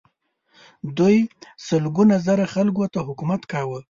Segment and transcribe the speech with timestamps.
[0.97, 1.17] دوی
[1.67, 3.79] سلګونه زره خلکو ته حکومت کاوه.